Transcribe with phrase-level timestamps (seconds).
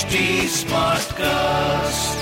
[0.00, 2.20] HT Smartcast.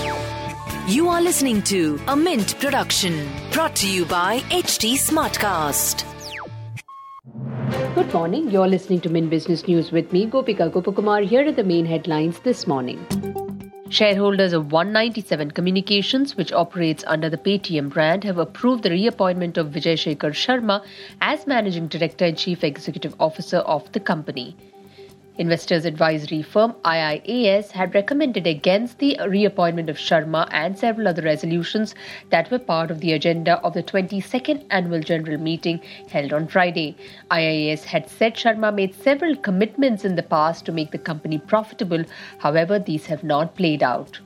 [0.93, 6.03] You are listening to a Mint production brought to you by HT Smartcast.
[7.95, 8.51] Good morning.
[8.51, 11.25] You're listening to Mint Business News with me, Gopika Gopakumar.
[11.25, 12.99] Here are the main headlines this morning.
[13.91, 19.69] Shareholders of One97 Communications, which operates under the Paytm brand, have approved the reappointment of
[19.69, 20.85] Vijay Shekhar Sharma
[21.21, 24.57] as Managing Director and Chief Executive Officer of the company.
[25.39, 31.95] Investors advisory firm IIAS had recommended against the reappointment of Sharma and several other resolutions
[32.31, 35.81] that were part of the agenda of the 22nd annual general meeting
[36.11, 36.97] held on Friday.
[37.31, 42.05] IIAS had said Sharma made several commitments in the past to make the company profitable,
[42.39, 44.19] however, these have not played out.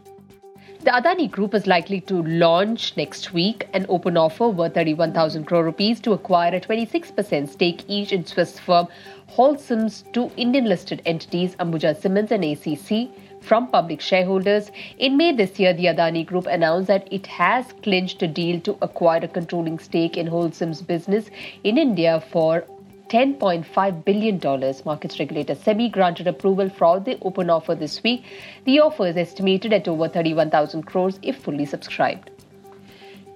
[0.85, 5.63] The Adani Group is likely to launch next week an open offer worth 31,000 crore
[5.63, 8.89] rupees to acquire a 26% stake each in Swiss firm
[9.29, 13.11] Holcim's two Indian listed entities, Ambuja Cements and ACC,
[13.41, 14.73] from public shareholders.
[14.99, 18.77] In May this year, the Adani Group announced that it has clinched a deal to
[18.83, 21.31] acquire a controlling stake in Holcim's business
[21.63, 22.65] in India for
[23.13, 24.41] $10.5 billion.
[24.87, 28.25] Markets regulator SEBI granted approval for the open offer this week.
[28.65, 32.31] The offer is estimated at over 31,000 crores if fully subscribed.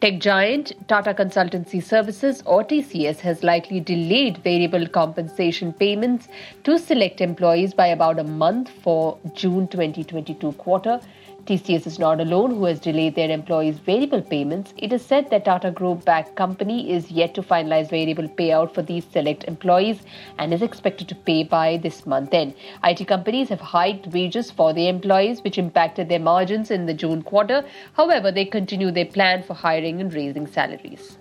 [0.00, 6.28] Tech giant Tata Consultancy Services or TCS has likely delayed variable compensation payments
[6.64, 11.00] to select employees by about a month for June 2022 quarter.
[11.47, 14.75] TCS is not alone who has delayed their employees' variable payments.
[14.77, 18.83] It is said that Tata Group backed company is yet to finalize variable payout for
[18.83, 20.03] these select employees
[20.38, 22.55] and is expected to pay by this month end.
[22.83, 27.22] IT companies have hiked wages for their employees, which impacted their margins in the June
[27.22, 27.64] quarter.
[27.92, 31.16] However, they continue their plan for hiring and raising salaries.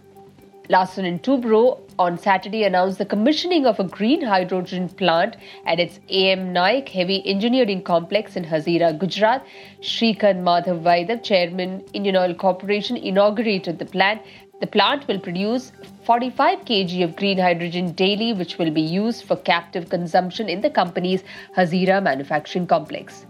[0.68, 5.36] Larsen and Toubro on Saturday announced the commissioning of a green hydrogen plant
[5.68, 9.46] at its AM Naik Heavy Engineering Complex in Hazira, Gujarat.
[9.82, 14.22] Shrikant Madhav Vaidya, chairman Indian Oil Corporation, inaugurated the plant.
[14.60, 15.72] The plant will produce
[16.06, 20.70] 45 kg of green hydrogen daily, which will be used for captive consumption in the
[20.72, 21.24] company's
[21.56, 23.28] Hazira manufacturing complex.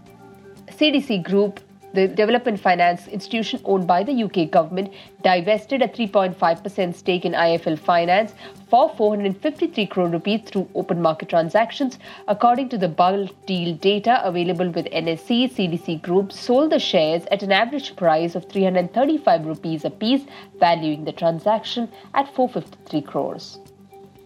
[0.68, 1.60] CDC Group
[1.96, 4.92] the development finance institution owned by the UK government
[5.22, 8.34] divested a 3.5% stake in IIFL Finance
[8.68, 11.98] for 453 crore rupees through open market transactions.
[12.28, 17.42] According to the bulk deal data available with NSE, CDC Group sold the shares at
[17.42, 20.26] an average price of 335 rupees apiece,
[20.60, 23.58] valuing the transaction at 453 crores.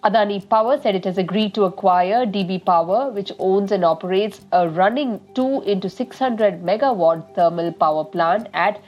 [0.03, 4.67] Adani Power said it has agreed to acquire DB Power, which owns and operates a
[4.67, 8.81] running 2 into 600 megawatt thermal power plant at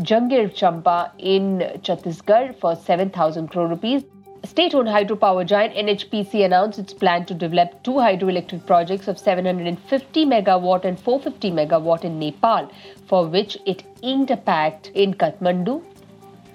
[0.00, 4.04] Janjgir Champa in Chhattisgarh for 7,000 crore rupees.
[4.44, 10.84] State-owned hydropower giant NHPC announced its plan to develop two hydroelectric projects of 750 megawatt
[10.84, 12.70] and 450 megawatt in Nepal,
[13.06, 15.82] for which it inked a pact in Kathmandu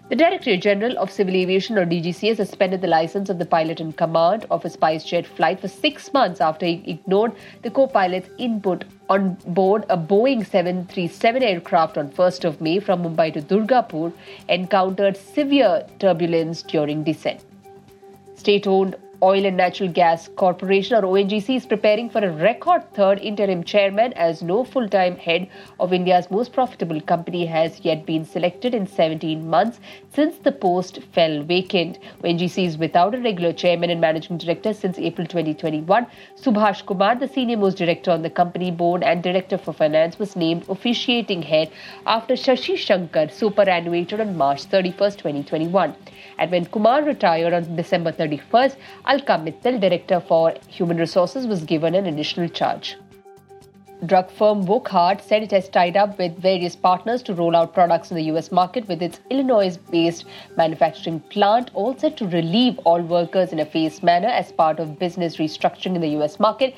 [0.08, 3.92] the Directorate General of Civil Aviation or DGCA suspended the license of the pilot in
[3.92, 7.32] command of a SpiceJet flight for six months after he ignored
[7.64, 13.34] the co-pilot's input on board a Boeing 737 aircraft on 1st of May from Mumbai
[13.34, 14.14] to Durgapur
[14.48, 17.44] encountered severe turbulence during descent.
[18.36, 23.64] State-owned Oil and Natural Gas Corporation or ONGC is preparing for a record third interim
[23.64, 25.48] chairman as no full-time head
[25.80, 29.80] of India's most profitable company has yet been selected in 17 months
[30.14, 31.98] since the post fell vacant.
[32.24, 36.06] ONGC is without a regular chairman and managing director since April 2021.
[36.40, 40.36] Subhash Kumar, the senior most director on the company board and director for finance, was
[40.36, 41.72] named officiating head
[42.06, 45.96] after Shashi Shankar superannuated on March 31, 2021.
[46.38, 48.76] And when Kumar retired on December 31st,
[49.16, 52.98] Alka Mittal, Director for Human Resources, was given an additional charge.
[54.06, 58.12] Drug firm Wockhardt said it has tied up with various partners to roll out products
[58.12, 60.26] in the US market with its Illinois based
[60.58, 65.00] manufacturing plant, all set to relieve all workers in a phased manner as part of
[65.00, 66.76] business restructuring in the US market.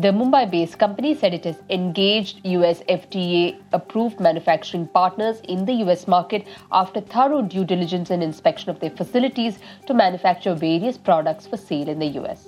[0.00, 5.72] The Mumbai based company said it has engaged US FDA approved manufacturing partners in the
[5.84, 11.48] US market after thorough due diligence and inspection of their facilities to manufacture various products
[11.48, 12.46] for sale in the US.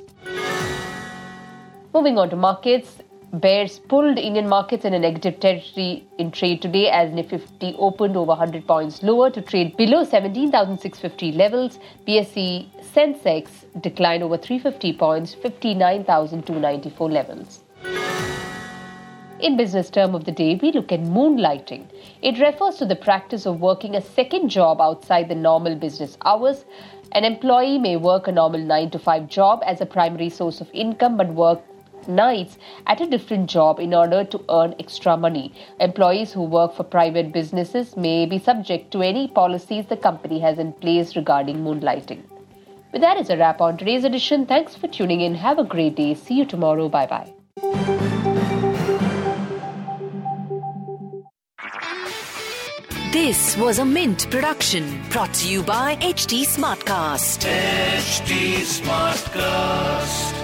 [1.93, 2.99] Moving on to markets,
[3.33, 8.17] Bears pulled Indian markets in a negative territory in trade today as Nifty 50 opened
[8.17, 11.79] over 100 points lower to trade below 17,650 levels.
[12.09, 17.61] BSE Sensex declined over 350 points, 59,294 levels.
[19.39, 21.87] In business term of the day, we look at moonlighting.
[22.23, 26.65] It refers to the practice of working a second job outside the normal business hours.
[27.13, 30.69] An employee may work a normal 9 to 5 job as a primary source of
[30.73, 31.61] income but work
[32.09, 35.53] nights at a different job in order to earn extra money.
[35.81, 40.59] Employees who work for private businesses may be subject to any policies the company has
[40.59, 42.23] in place regarding moonlighting.
[42.93, 44.47] With that is a wrap on today's edition.
[44.47, 45.35] Thanks for tuning in.
[45.35, 46.15] Have a great day.
[46.15, 46.89] See you tomorrow.
[46.89, 47.33] Bye bye.
[53.13, 57.45] This was a Mint production brought to you by HT Smartcast.
[57.45, 60.40] HT Smartcast.